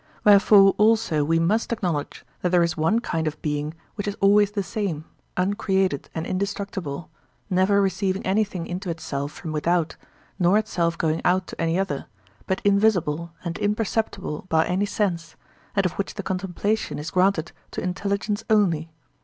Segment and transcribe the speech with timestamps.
[0.23, 4.49] Wherefore also we must acknowledge that there is one kind of being which is always
[4.49, 5.05] the same,
[5.37, 7.11] uncreated and indestructible,
[7.51, 9.97] never receiving anything into itself from without,
[10.39, 12.07] nor itself going out to any other,
[12.47, 15.35] but invisible and imperceptible by any sense,
[15.75, 18.89] and of which the contemplation is granted to intelligence only.